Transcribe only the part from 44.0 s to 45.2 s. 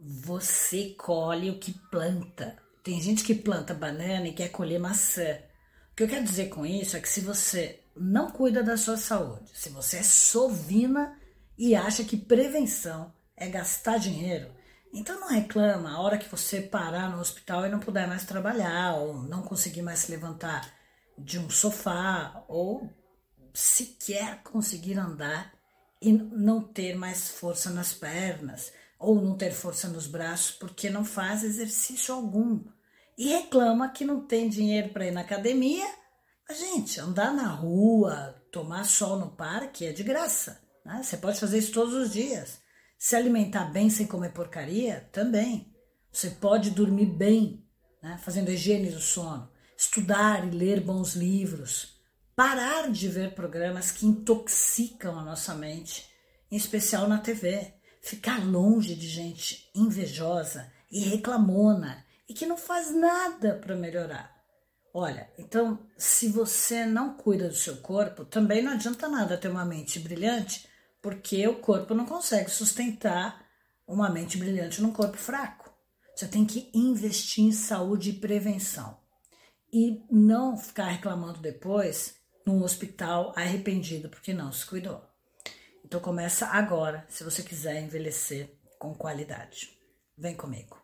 comer porcaria,